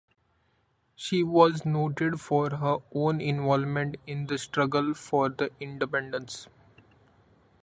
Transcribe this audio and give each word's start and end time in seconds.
She 0.95 1.21
was 1.21 1.63
noted 1.63 2.19
for 2.19 2.49
her 2.55 2.77
own 2.91 3.21
involvement 3.21 3.97
in 4.07 4.25
the 4.25 4.39
struggle 4.39 4.95
for 4.95 5.29
the 5.29 5.51
independence. 5.59 6.47